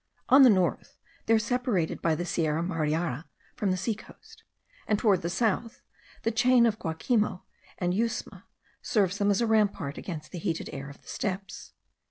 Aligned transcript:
On 0.29 0.41
the 0.41 0.49
north, 0.49 0.97
they 1.27 1.33
are 1.35 1.37
separated 1.37 2.01
by 2.01 2.15
the 2.15 2.25
Sierra 2.25 2.63
Mariara 2.63 3.25
from 3.55 3.69
the 3.69 3.77
sea 3.77 3.93
coast; 3.93 4.41
and 4.87 4.97
towards 4.97 5.21
the 5.21 5.29
south, 5.29 5.83
the 6.23 6.31
chain 6.31 6.65
of 6.65 6.79
Guacimo 6.79 7.43
and 7.77 7.93
Yusma 7.93 8.45
serves 8.81 9.19
them 9.19 9.29
as 9.29 9.41
a 9.41 9.45
rampart 9.45 9.99
against 9.99 10.31
the 10.31 10.39
heated 10.39 10.71
air 10.73 10.89
of 10.89 11.03
the 11.03 11.07
steppes. 11.07 11.73